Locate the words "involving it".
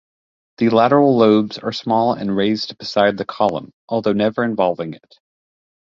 4.43-5.19